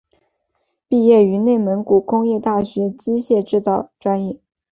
[0.87, 4.39] 毕业于内蒙古工业大学机械制造专业。